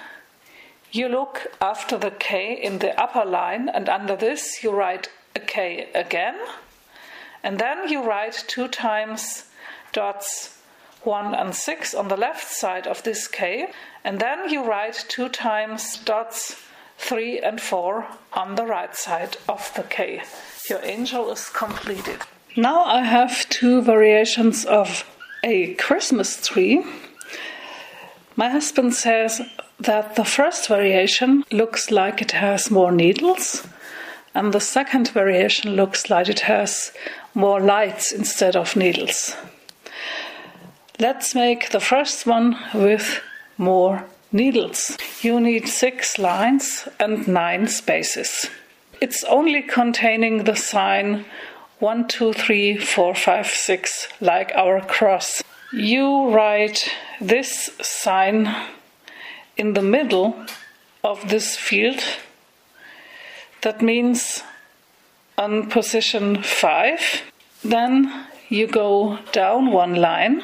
you 0.97 1.07
look 1.07 1.47
after 1.61 1.97
the 1.97 2.11
K 2.11 2.53
in 2.61 2.79
the 2.79 2.99
upper 2.99 3.23
line, 3.23 3.69
and 3.69 3.87
under 3.87 4.15
this 4.15 4.63
you 4.63 4.71
write 4.71 5.09
a 5.35 5.39
K 5.39 5.89
again, 5.93 6.35
and 7.43 7.59
then 7.59 7.87
you 7.87 8.03
write 8.03 8.43
two 8.47 8.67
times 8.67 9.45
dots 9.93 10.57
1 11.03 11.35
and 11.35 11.55
6 11.55 11.93
on 11.93 12.07
the 12.07 12.17
left 12.17 12.51
side 12.51 12.87
of 12.87 13.03
this 13.03 13.27
K, 13.27 13.69
and 14.03 14.19
then 14.19 14.49
you 14.49 14.65
write 14.65 15.05
two 15.07 15.29
times 15.29 15.97
dots 15.97 16.55
3 16.97 17.39
and 17.39 17.61
4 17.61 18.07
on 18.33 18.55
the 18.55 18.65
right 18.65 18.95
side 18.95 19.37
of 19.47 19.71
the 19.75 19.83
K. 19.83 20.21
Your 20.69 20.83
angel 20.83 21.31
is 21.31 21.49
completed. 21.49 22.21
Now 22.55 22.83
I 22.83 23.03
have 23.03 23.47
two 23.49 23.81
variations 23.81 24.65
of 24.65 25.05
a 25.43 25.75
Christmas 25.75 26.45
tree. 26.45 26.83
My 28.35 28.49
husband 28.49 28.95
says 28.95 29.41
that 29.79 30.15
the 30.15 30.25
first 30.25 30.67
variation 30.67 31.43
looks 31.51 31.91
like 31.91 32.21
it 32.21 32.31
has 32.31 32.71
more 32.71 32.91
needles, 32.91 33.67
and 34.33 34.53
the 34.53 34.59
second 34.59 35.09
variation 35.09 35.75
looks 35.75 36.09
like 36.09 36.29
it 36.29 36.41
has 36.41 36.91
more 37.33 37.59
lights 37.59 38.11
instead 38.11 38.55
of 38.55 38.75
needles. 38.75 39.35
Let's 40.99 41.35
make 41.35 41.69
the 41.69 41.79
first 41.79 42.25
one 42.25 42.57
with 42.73 43.21
more 43.57 44.05
needles. 44.31 44.97
You 45.21 45.39
need 45.39 45.67
six 45.67 46.17
lines 46.17 46.87
and 46.99 47.27
nine 47.27 47.67
spaces. 47.67 48.49
It's 48.99 49.23
only 49.25 49.61
containing 49.61 50.45
the 50.45 50.55
sign 50.55 51.25
1, 51.79 52.07
2, 52.07 52.33
3, 52.33 52.77
4, 52.77 53.13
5, 53.13 53.47
6, 53.47 54.07
like 54.19 54.51
our 54.55 54.81
cross. 54.81 55.43
You 55.71 56.31
write 56.31 56.89
this 57.21 57.69
sign 57.81 58.51
in 59.57 59.73
the 59.73 59.81
middle 59.81 60.45
of 61.03 61.29
this 61.29 61.55
field. 61.55 62.01
That 63.61 63.81
means 63.81 64.43
on 65.37 65.69
position 65.69 66.41
5. 66.41 67.21
Then 67.63 68.27
you 68.49 68.67
go 68.67 69.19
down 69.31 69.71
one 69.71 69.95
line 69.95 70.43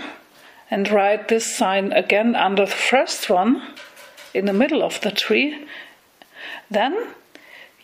and 0.69 0.89
write 0.89 1.27
this 1.27 1.55
sign 1.55 1.91
again 1.91 2.35
under 2.35 2.65
the 2.65 2.71
first 2.71 3.29
one 3.29 3.61
in 4.33 4.45
the 4.45 4.53
middle 4.53 4.83
of 4.83 4.99
the 5.01 5.11
tree. 5.11 5.67
Then 6.69 7.13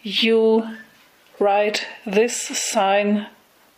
you 0.01 0.67
write 1.39 1.85
this 2.05 2.35
sign 2.35 3.27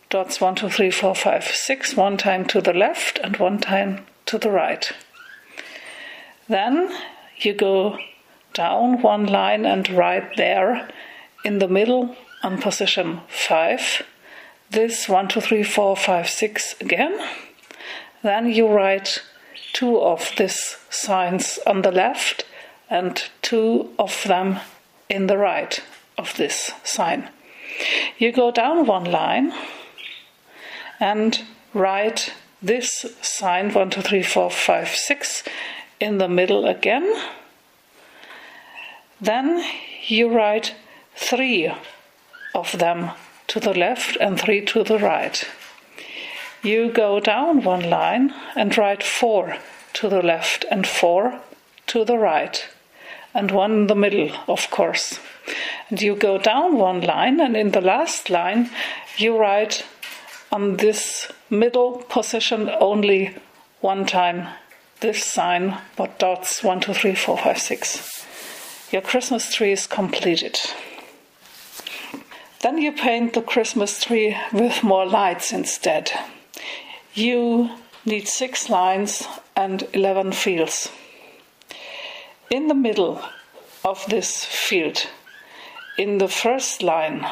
dots 0.08 0.40
1, 0.40 0.56
2, 0.56 0.68
3, 0.68 0.90
4, 0.90 1.14
5, 1.14 1.44
6, 1.44 1.96
one 1.96 2.16
time 2.16 2.44
to 2.46 2.60
the 2.60 2.72
left 2.72 3.18
and 3.18 3.36
one 3.36 3.58
time 3.58 4.04
to 4.26 4.38
the 4.38 4.50
right. 4.50 4.92
Then 6.48 6.92
you 7.44 7.54
go 7.54 7.98
down 8.54 9.02
one 9.02 9.26
line 9.26 9.64
and 9.64 9.88
write 9.90 10.36
there 10.36 10.88
in 11.44 11.58
the 11.58 11.68
middle 11.68 12.16
on 12.42 12.60
position 12.60 13.20
5 13.28 14.02
this 14.72 15.06
1, 15.06 15.28
2, 15.28 15.40
3, 15.40 15.62
4, 15.62 15.96
5, 15.96 16.28
6 16.28 16.80
again. 16.80 17.18
Then 18.22 18.50
you 18.50 18.68
write 18.68 19.22
two 19.74 20.00
of 20.00 20.32
these 20.38 20.76
signs 20.88 21.58
on 21.66 21.82
the 21.82 21.92
left 21.92 22.46
and 22.88 23.22
two 23.42 23.90
of 23.98 24.22
them 24.24 24.60
in 25.10 25.26
the 25.26 25.36
right 25.36 25.82
of 26.16 26.34
this 26.36 26.72
sign. 26.84 27.28
You 28.18 28.32
go 28.32 28.50
down 28.50 28.86
one 28.86 29.04
line 29.04 29.52
and 31.00 31.42
write 31.74 32.32
this 32.62 33.04
sign 33.20 33.72
1, 33.72 33.90
2, 33.90 34.00
3, 34.00 34.22
4, 34.22 34.50
5, 34.50 34.88
6 34.88 35.42
in 36.02 36.18
the 36.18 36.28
middle 36.28 36.66
again. 36.66 37.14
Then 39.20 39.64
you 40.08 40.28
write 40.28 40.74
three 41.14 41.72
of 42.54 42.78
them 42.78 43.12
to 43.46 43.60
the 43.60 43.72
left 43.72 44.16
and 44.16 44.38
three 44.38 44.64
to 44.64 44.82
the 44.82 44.98
right. 44.98 45.46
You 46.62 46.90
go 46.90 47.20
down 47.20 47.62
one 47.62 47.88
line 47.88 48.34
and 48.56 48.76
write 48.76 49.02
four 49.02 49.56
to 49.94 50.08
the 50.08 50.22
left 50.22 50.64
and 50.70 50.86
four 50.86 51.40
to 51.88 52.04
the 52.04 52.18
right, 52.18 52.68
and 53.34 53.50
one 53.50 53.72
in 53.72 53.86
the 53.86 53.94
middle, 53.94 54.30
of 54.48 54.70
course. 54.70 55.18
And 55.88 56.00
you 56.00 56.14
go 56.16 56.38
down 56.38 56.78
one 56.78 57.00
line, 57.00 57.40
and 57.40 57.56
in 57.56 57.72
the 57.72 57.80
last 57.80 58.30
line, 58.30 58.70
you 59.18 59.36
write 59.36 59.84
on 60.50 60.76
this 60.76 61.30
middle 61.50 62.04
position 62.08 62.70
only 62.80 63.36
one 63.80 64.06
time 64.06 64.48
this 65.02 65.24
sign, 65.24 65.76
but 65.96 66.18
dots 66.18 66.62
1, 66.62 66.80
2, 66.80 66.94
3, 66.94 67.14
4, 67.14 67.38
5, 67.38 67.58
6. 67.58 68.26
Your 68.92 69.02
Christmas 69.02 69.54
tree 69.54 69.72
is 69.72 69.86
completed. 69.86 70.58
Then 72.62 72.78
you 72.78 72.92
paint 72.92 73.34
the 73.34 73.42
Christmas 73.42 74.02
tree 74.02 74.36
with 74.52 74.82
more 74.84 75.04
lights 75.04 75.52
instead. 75.52 76.10
You 77.12 77.70
need 78.06 78.28
six 78.28 78.70
lines 78.70 79.26
and 79.56 79.86
11 79.92 80.32
fields. 80.32 80.90
In 82.50 82.68
the 82.68 82.74
middle 82.74 83.20
of 83.84 84.06
this 84.08 84.44
field, 84.44 85.08
in 85.98 86.18
the 86.18 86.28
first 86.28 86.82
line, 86.82 87.26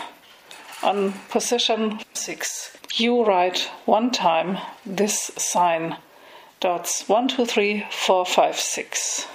on 0.83 1.13
position 1.29 2.01
6, 2.15 2.77
you 2.95 3.25
write 3.25 3.71
one 3.85 4.11
time 4.11 4.59
this 4.85 5.31
sign 5.37 5.97
dots 6.61 7.09
1, 7.09 7.29
2, 7.29 7.45
3, 7.45 7.87
4, 7.91 8.27
5, 8.27 8.57
6. 8.57 9.27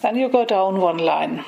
Then 0.00 0.16
you 0.16 0.28
go 0.28 0.44
down 0.44 0.80
one 0.80 0.98
line. 0.98 1.44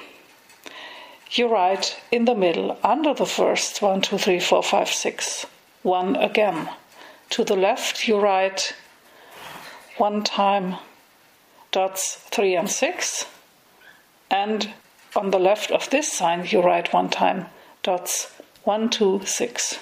You 1.30 1.48
write 1.48 2.00
in 2.12 2.24
the 2.24 2.34
middle 2.34 2.78
under 2.84 3.14
the 3.14 3.26
first 3.26 3.82
1, 3.82 4.02
2, 4.02 4.18
3, 4.18 4.40
4, 4.40 4.62
5, 4.62 4.88
6, 4.88 5.46
1 5.82 6.16
again. 6.16 6.68
To 7.30 7.44
the 7.44 7.56
left, 7.56 8.06
you 8.06 8.18
write 8.18 8.74
one 9.96 10.22
time 10.22 10.76
dots 11.72 12.16
3 12.30 12.56
and 12.56 12.70
6, 12.70 13.26
and 14.30 14.70
on 15.16 15.30
the 15.30 15.38
left 15.38 15.70
of 15.70 15.88
this 15.90 16.12
sign, 16.12 16.46
you 16.46 16.60
write 16.60 16.92
one 16.92 17.08
time 17.08 17.46
dots 17.82 18.32
1, 18.64 18.90
2, 18.90 19.22
6 19.24 19.78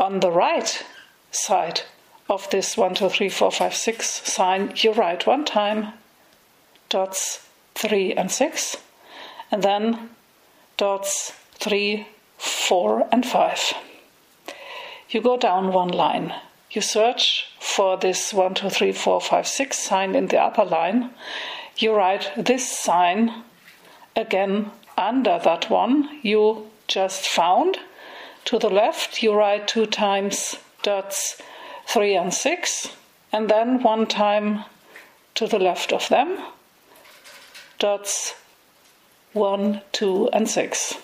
on 0.00 0.20
the 0.20 0.30
right 0.30 0.82
side 1.30 1.82
of 2.30 2.48
this 2.50 2.76
1, 2.76 2.94
2, 2.94 3.08
3, 3.08 3.28
4, 3.28 3.50
5, 3.50 3.74
6 3.74 4.08
sign, 4.32 4.72
you 4.76 4.92
write 4.92 5.26
one 5.26 5.44
time 5.44 5.92
dots 6.88 7.46
3 7.74 8.14
and 8.14 8.30
6, 8.30 8.76
and 9.50 9.62
then 9.62 10.10
dots 10.76 11.32
3, 11.54 12.06
4, 12.38 13.08
and 13.10 13.26
5. 13.26 13.74
You 15.10 15.20
go 15.20 15.36
down 15.36 15.72
one 15.72 15.88
line. 15.88 16.32
You 16.70 16.80
search 16.80 17.48
for 17.58 17.96
this 17.96 18.32
1, 18.32 18.54
2, 18.54 18.70
3, 18.70 18.92
4, 18.92 19.20
5, 19.20 19.46
6 19.48 19.78
sign 19.78 20.14
in 20.14 20.28
the 20.28 20.38
upper 20.38 20.64
line. 20.64 21.10
you 21.78 21.94
write 21.94 22.30
this 22.36 22.78
sign 22.78 23.42
again 24.14 24.70
under 24.96 25.38
that 25.38 25.70
one 25.70 26.20
you 26.22 26.70
just 26.86 27.26
found. 27.26 27.78
To 28.44 28.58
the 28.58 28.68
left, 28.68 29.22
you 29.22 29.32
write 29.32 29.66
two 29.66 29.86
times 29.86 30.56
dots 30.82 31.40
3 31.92 32.14
and 32.14 32.32
6, 32.32 32.88
and 33.32 33.48
then 33.48 33.82
one 33.82 34.06
time 34.06 34.64
to 35.34 35.48
the 35.48 35.58
left 35.58 35.92
of 35.92 36.08
them, 36.08 36.38
dots 37.80 38.34
1, 39.32 39.82
2, 39.90 40.28
and 40.32 40.48
6. 40.48 40.94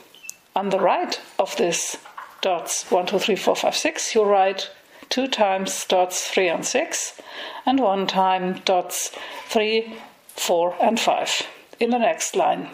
On 0.55 0.71
the 0.71 0.79
right 0.79 1.21
of 1.41 1.57
this 1.57 1.97
dots 2.41 2.89
1, 2.89 3.07
2, 3.07 3.19
3, 3.19 3.35
4, 3.35 3.57
5, 3.57 3.77
6, 3.77 4.15
you 4.15 4.23
write 4.23 4.71
two 5.09 5.27
times 5.27 5.85
dots 5.87 6.29
3 6.29 6.49
and 6.49 6.65
6, 6.65 7.21
and 7.67 7.81
one 7.81 8.07
time 8.07 8.61
dots 8.65 9.11
3, 9.49 9.93
4, 10.37 10.77
and 10.81 11.01
5 11.01 11.43
in 11.81 11.91
the 11.91 11.99
next 11.99 12.37
line. 12.37 12.69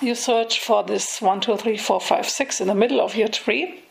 You 0.00 0.14
search 0.14 0.60
for 0.60 0.82
this 0.82 1.20
1, 1.20 1.42
2, 1.42 1.58
3, 1.58 1.76
4, 1.76 2.00
5, 2.00 2.28
6 2.28 2.60
in 2.62 2.68
the 2.68 2.74
middle 2.74 3.00
of 3.00 3.14
your 3.14 3.28
tree, 3.28 3.82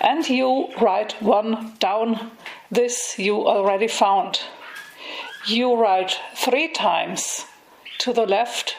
and 0.00 0.28
you 0.28 0.68
write 0.80 1.20
one 1.20 1.74
down. 1.80 2.30
This 2.70 3.18
you 3.18 3.46
already 3.46 3.88
found. 3.88 4.40
You 5.46 5.74
write 5.74 6.18
three 6.34 6.68
times 6.68 7.46
to 7.98 8.12
the 8.12 8.26
left 8.26 8.76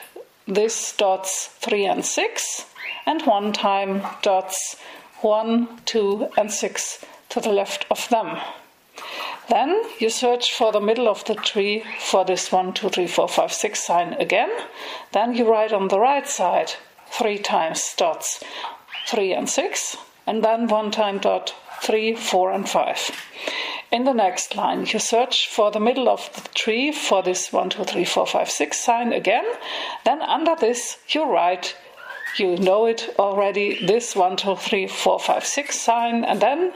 this 0.50 0.94
dots 0.98 1.46
3 1.60 1.86
and 1.86 2.04
6, 2.04 2.66
and 3.06 3.22
one 3.28 3.54
time 3.54 4.02
dots 4.24 4.78
1, 5.22 5.82
2, 5.86 6.30
and 6.38 6.52
6 6.52 7.06
to 7.30 7.40
the 7.40 7.52
left 7.52 7.86
of 7.92 8.10
them. 8.10 8.38
Then 9.48 9.84
you 10.00 10.10
search 10.10 10.54
for 10.54 10.72
the 10.72 10.82
middle 10.82 11.08
of 11.08 11.24
the 11.26 11.36
tree 11.36 11.84
for 12.00 12.26
this 12.26 12.52
1, 12.52 12.74
2, 12.74 12.90
3, 12.90 13.06
4, 13.06 13.28
5, 13.28 13.54
6 13.54 13.84
sign 13.84 14.14
again. 14.14 14.50
Then 15.12 15.36
you 15.36 15.48
write 15.48 15.72
on 15.72 15.90
the 15.90 16.00
right 16.00 16.28
side 16.28 16.72
three 17.12 17.38
times 17.38 17.94
dots 17.96 18.44
3 19.08 19.34
and 19.34 19.48
6, 19.48 19.98
and 20.26 20.44
then 20.44 20.68
one 20.68 20.90
time 20.90 21.20
dot 21.20 21.54
3, 21.82 22.16
4, 22.16 22.52
and 22.52 22.68
5. 22.68 23.12
In 23.92 24.04
the 24.04 24.14
next 24.14 24.56
line, 24.56 24.86
you 24.86 25.00
search 25.00 25.48
for 25.48 25.72
the 25.72 25.80
middle 25.80 26.08
of 26.08 26.30
the 26.36 26.48
tree 26.50 26.92
for 26.92 27.24
this 27.24 27.52
1, 27.52 27.72
2, 27.72 27.84
3, 27.86 28.06
4, 28.06 28.28
5, 28.28 28.50
6 28.52 28.78
sign 28.78 29.14
again. 29.14 29.46
Then 30.06 30.22
under 30.22 30.56
this, 30.56 31.00
you 31.08 31.26
write, 31.26 31.76
you 32.38 32.56
know 32.58 32.86
it 32.86 33.16
already, 33.18 33.84
this 33.84 34.16
1, 34.16 34.38
2, 34.38 34.56
3, 34.58 34.88
4, 34.88 35.20
5, 35.20 35.44
6 35.44 35.80
sign, 35.80 36.24
and 36.24 36.40
then 36.40 36.72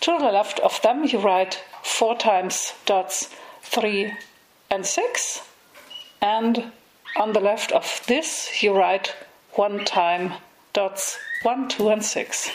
to 0.00 0.18
the 0.18 0.30
left 0.30 0.60
of 0.60 0.82
them, 0.82 1.04
you 1.04 1.18
write 1.18 1.62
four 1.82 2.14
times 2.14 2.74
dots 2.84 3.30
3 3.62 4.12
and 4.70 4.84
6, 4.84 5.40
and 6.20 6.72
on 7.16 7.32
the 7.32 7.40
left 7.40 7.72
of 7.72 8.02
this, 8.06 8.62
you 8.62 8.74
write 8.74 9.14
one 9.52 9.82
time 9.86 10.34
dots 10.74 11.18
1, 11.42 11.68
2, 11.70 11.88
and 11.88 12.04
6. 12.04 12.50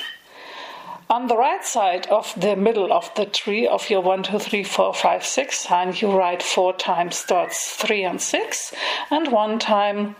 On 1.12 1.26
the 1.26 1.38
right 1.38 1.66
side 1.66 2.06
of 2.12 2.32
the 2.40 2.56
middle 2.56 2.94
of 2.94 3.12
the 3.16 3.26
tree 3.26 3.66
of 3.66 3.90
your 3.90 4.02
1, 4.02 4.22
2, 4.22 4.38
3, 4.38 4.64
4, 4.64 4.94
5, 4.94 5.26
6 5.26 5.60
sign, 5.60 5.94
you 5.96 6.12
write 6.12 6.44
four 6.44 6.72
times 6.72 7.24
dots 7.24 7.72
3 7.72 8.04
and 8.04 8.22
6, 8.22 8.76
and 9.10 9.32
one 9.32 9.58
time 9.58 10.16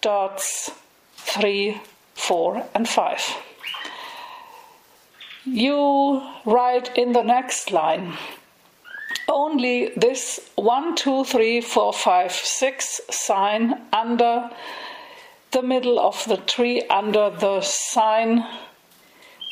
dots 0.00 0.72
3, 1.18 1.80
4, 2.14 2.66
and 2.74 2.88
5. 2.88 3.36
You 5.44 6.28
write 6.44 6.98
in 6.98 7.12
the 7.12 7.22
next 7.22 7.70
line 7.70 8.14
only 9.28 9.92
this 9.96 10.40
1, 10.56 10.96
2, 10.96 11.22
3, 11.22 11.60
4, 11.60 11.92
5, 11.92 12.32
6 12.32 13.00
sign 13.10 13.80
under 13.92 14.50
the 15.52 15.62
middle 15.62 16.00
of 16.00 16.24
the 16.24 16.38
tree, 16.38 16.82
under 16.90 17.30
the 17.30 17.60
sign 17.60 18.44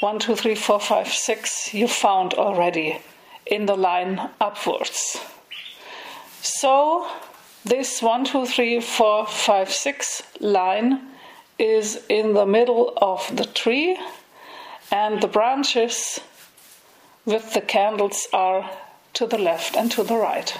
one, 0.04 0.18
two, 0.18 0.36
three, 0.36 0.54
four, 0.54 0.78
five, 0.78 1.08
six 1.08 1.72
you 1.72 1.88
found 1.88 2.34
already 2.34 2.98
in 3.46 3.64
the 3.64 3.74
line 3.74 4.20
upwards. 4.38 5.18
So 6.42 7.08
this 7.64 8.02
one, 8.02 8.26
two, 8.26 8.44
three, 8.44 8.80
four, 8.80 9.26
five, 9.26 9.70
six 9.70 10.22
line 10.40 11.00
is 11.58 12.04
in 12.10 12.34
the 12.34 12.44
middle 12.44 12.92
of 12.98 13.34
the 13.34 13.46
tree, 13.46 13.98
and 14.92 15.22
the 15.22 15.26
branches 15.26 16.20
with 17.24 17.54
the 17.54 17.62
candles 17.62 18.28
are 18.34 18.70
to 19.14 19.26
the 19.26 19.38
left 19.38 19.74
and 19.74 19.90
to 19.92 20.02
the 20.02 20.16
right. 20.16 20.54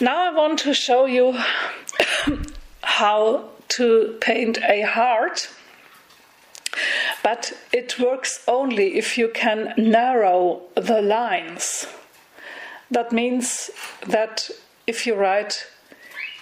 Now 0.00 0.30
I 0.30 0.32
want 0.32 0.60
to 0.60 0.72
show 0.72 1.06
you 1.06 1.36
how 2.82 3.50
to 3.70 4.16
paint 4.20 4.58
a 4.58 4.82
heart 4.82 5.48
but 7.22 7.52
it 7.72 7.98
works 7.98 8.42
only 8.46 8.98
if 8.98 9.18
you 9.18 9.28
can 9.28 9.74
narrow 9.76 10.62
the 10.74 11.02
lines. 11.02 11.86
That 12.90 13.12
means 13.12 13.70
that 14.06 14.50
if 14.86 15.06
you 15.06 15.14
write 15.14 15.66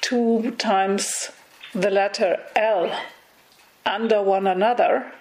two 0.00 0.52
times 0.58 1.30
the 1.74 1.90
letter 1.90 2.38
L 2.56 2.90
under 3.84 4.22
one 4.22 4.46
another, 4.46 5.12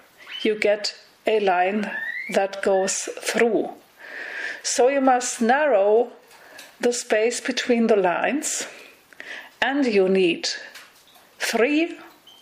you 0.41 0.55
get 0.55 0.95
a 1.25 1.39
line 1.39 1.91
that 2.33 2.61
goes 2.61 3.09
through. 3.21 3.69
So 4.63 4.87
you 4.89 5.01
must 5.01 5.41
narrow 5.41 6.11
the 6.79 6.93
space 6.93 7.41
between 7.41 7.87
the 7.87 7.95
lines, 7.95 8.67
and 9.61 9.85
you 9.85 10.07
need 10.07 10.47
three 11.39 11.97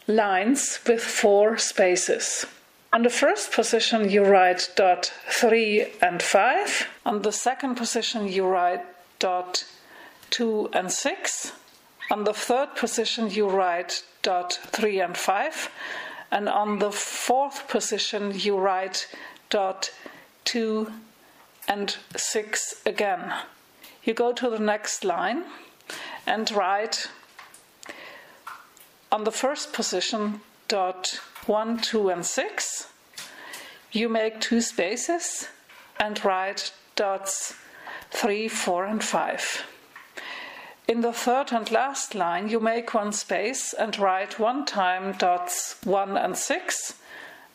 lines 0.07 0.79
with 0.87 1.01
four 1.01 1.57
spaces. 1.57 2.45
On 2.95 3.03
the 3.03 3.09
first 3.09 3.51
position, 3.51 4.09
you 4.09 4.23
write 4.23 4.71
dot 4.77 5.11
3 5.27 5.85
and 6.01 6.23
5. 6.23 6.87
On 7.05 7.23
the 7.23 7.31
second 7.33 7.75
position, 7.75 8.25
you 8.25 8.47
write 8.47 8.79
dot 9.19 9.65
2 10.29 10.69
and 10.71 10.89
6. 10.89 11.51
On 12.09 12.23
the 12.23 12.33
third 12.33 12.73
position, 12.77 13.29
you 13.29 13.49
write 13.49 14.01
dot 14.21 14.53
3 14.67 15.01
and 15.01 15.17
5. 15.17 15.69
And 16.31 16.47
on 16.47 16.79
the 16.79 16.89
fourth 16.89 17.67
position, 17.67 18.31
you 18.33 18.57
write 18.57 19.13
dot 19.49 19.91
2 20.45 20.89
and 21.67 21.97
6 22.15 22.81
again. 22.85 23.33
You 24.05 24.13
go 24.13 24.31
to 24.31 24.49
the 24.49 24.59
next 24.59 25.03
line 25.03 25.43
and 26.25 26.49
write 26.49 27.09
on 29.11 29.25
the 29.25 29.33
first 29.33 29.73
position 29.73 30.39
dot 30.69 31.19
1, 31.47 31.77
2, 31.77 32.09
and 32.09 32.25
6. 32.25 32.87
You 33.91 34.09
make 34.09 34.41
two 34.41 34.61
spaces 34.61 35.47
and 35.99 36.23
write 36.25 36.73
dots 36.95 37.53
3, 38.11 38.47
4, 38.47 38.85
and 38.85 39.03
5. 39.03 39.63
In 40.87 41.01
the 41.01 41.13
third 41.13 41.51
and 41.51 41.69
last 41.71 42.13
line, 42.15 42.49
you 42.49 42.59
make 42.59 42.93
one 42.93 43.11
space 43.11 43.73
and 43.73 43.97
write 43.97 44.39
one 44.39 44.65
time 44.65 45.13
dots 45.17 45.77
1 45.83 46.17
and 46.17 46.37
6 46.37 46.93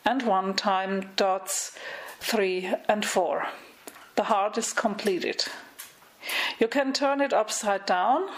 and 0.05 0.23
one 0.23 0.53
time 0.53 1.11
dots 1.15 1.77
3 2.19 2.73
and 2.87 3.05
4. 3.05 3.47
The 4.15 4.23
heart 4.23 4.57
is 4.57 4.73
completed. 4.73 5.45
You 6.59 6.67
can 6.67 6.93
turn 6.93 7.21
it 7.21 7.33
upside 7.33 7.85
down, 7.85 8.29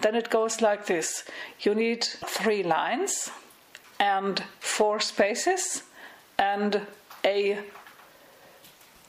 then 0.00 0.14
it 0.14 0.30
goes 0.30 0.60
like 0.60 0.86
this. 0.86 1.24
You 1.60 1.74
need 1.74 2.04
three 2.04 2.62
lines 2.62 3.30
and 4.00 4.42
four 4.58 4.98
spaces 4.98 5.84
and 6.38 6.80
a 7.24 7.58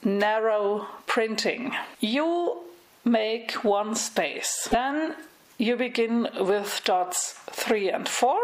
narrow 0.04 0.86
printing. 1.06 1.72
You 1.98 2.58
make 3.04 3.64
one 3.64 3.94
space. 3.94 4.68
Then 4.70 5.16
you 5.58 5.76
begin 5.76 6.28
with 6.40 6.82
dots 6.84 7.32
3 7.50 7.90
and 7.90 8.08
4. 8.08 8.38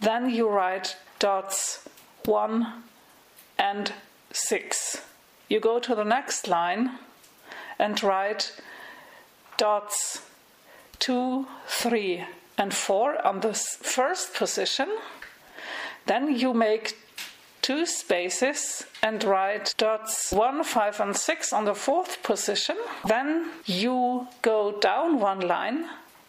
Then 0.00 0.28
you 0.28 0.48
write 0.48 0.96
dots 1.18 1.88
1 2.26 2.82
and 3.58 3.92
6. 4.32 5.02
You 5.48 5.60
go 5.60 5.78
to 5.78 5.94
the 5.94 6.04
next 6.04 6.48
line 6.48 6.98
and 7.78 8.02
write 8.02 8.60
dots 9.56 10.22
2, 10.98 11.46
3, 11.66 12.24
and 12.58 12.72
4 12.72 13.26
on 13.26 13.40
the 13.40 13.54
first 13.54 14.34
position. 14.34 14.88
Then 16.06 16.36
you 16.36 16.52
make 16.54 16.96
two 17.62 17.86
spaces 17.86 18.84
and 19.02 19.24
write 19.24 19.74
dots 19.78 20.32
1, 20.32 20.64
5, 20.64 21.00
and 21.00 21.16
6 21.16 21.52
on 21.52 21.64
the 21.64 21.74
fourth 21.74 22.22
position. 22.22 22.76
Then 23.06 23.50
you 23.64 24.28
go 24.42 24.78
down 24.80 25.18
one 25.18 25.40
line 25.40 25.86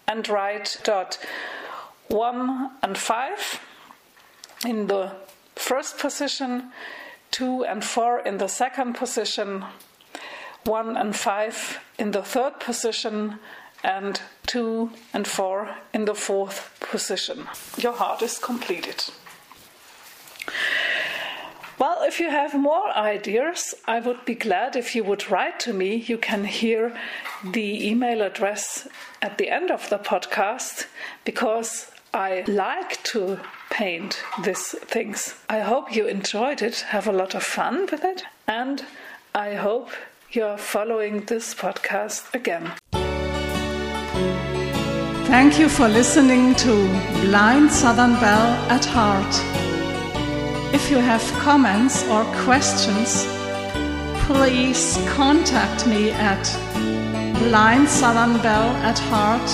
and 0.07 0.27
write 0.29 0.79
dot 0.83 1.17
1 2.07 2.71
and 2.83 2.97
5 2.97 3.59
in 4.65 4.88
the 4.88 5.11
first 5.55 5.97
position, 5.97 6.71
2 7.31 7.65
and 7.65 7.83
4 7.83 8.19
in 8.19 8.38
the 8.38 8.47
second 8.47 8.93
position, 8.93 9.65
1 10.63 10.97
and 10.97 11.15
5 11.15 11.79
in 11.99 12.11
the 12.11 12.23
third 12.23 12.59
position, 12.59 13.39
and 13.83 14.21
2 14.47 14.89
and 15.13 15.27
4 15.27 15.75
in 15.93 16.05
the 16.05 16.15
fourth 16.15 16.77
position. 16.79 17.47
Your 17.77 17.93
heart 17.93 18.21
is 18.21 18.38
completed. 18.38 19.03
Well, 21.77 22.03
if 22.03 22.21
you 22.21 22.29
have 22.29 22.53
more 22.53 22.89
ideas, 22.95 23.75
I 23.85 23.99
would 23.99 24.23
be 24.23 24.35
glad 24.35 24.77
if 24.77 24.95
you 24.95 25.03
would 25.03 25.29
write 25.29 25.59
to 25.61 25.73
me. 25.73 25.95
You 25.95 26.17
can 26.17 26.45
hear 26.45 26.97
the 27.43 27.89
email 27.89 28.21
address 28.21 28.88
at 29.21 29.38
the 29.38 29.49
end 29.49 29.71
of 29.71 29.89
the 29.89 29.99
podcast 29.99 30.88
because 31.25 31.91
I 32.13 32.45
like 32.47 33.03
to 33.11 33.41
paint 33.69 34.23
these 34.41 34.69
things. 34.88 35.35
I 35.49 35.59
hope 35.59 35.93
you 35.93 36.07
enjoyed 36.07 36.61
it, 36.61 36.79
have 36.79 37.09
a 37.09 37.11
lot 37.11 37.35
of 37.35 37.43
fun 37.43 37.88
with 37.91 38.05
it, 38.05 38.23
and 38.47 38.85
I 39.33 39.55
hope 39.55 39.89
you're 40.31 40.57
following 40.57 41.25
this 41.25 41.53
podcast 41.53 42.33
again. 42.33 42.71
Thank 45.27 45.59
you 45.59 45.67
for 45.69 45.88
listening 45.88 46.53
to 46.55 46.88
Blind 47.21 47.71
Southern 47.71 48.13
Belle 48.21 48.53
at 48.69 48.85
Heart. 48.85 49.33
If 50.73 50.91
you 50.91 50.97
have 50.97 51.23
comments 51.39 52.03
or 52.09 52.23
questions, 52.45 53.25
please 54.25 54.97
contact 55.09 55.88
me 55.88 56.11
at 56.11 56.45
blindsouthernbelle 57.41 58.73
at 58.89 58.99
heart 58.99 59.49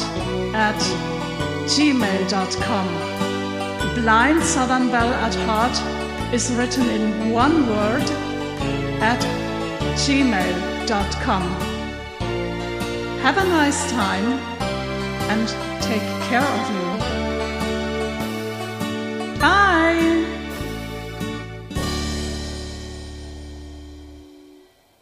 at 0.53 0.81
gmail.com. 1.67 2.87
Blind 3.95 4.43
Southern 4.43 4.91
Belle 4.91 5.13
at 5.13 5.35
Heart 5.35 6.33
is 6.33 6.51
written 6.53 6.89
in 6.89 7.31
one 7.31 7.67
word 7.69 8.07
at 9.01 9.21
gmail.com. 9.95 11.43
Have 13.21 13.37
a 13.37 13.45
nice 13.45 13.89
time 13.91 14.50
and 15.31 15.47
take 15.81 16.01
care 16.27 16.43
of 16.43 16.63
you. 16.75 16.87
Bye! 19.39 20.40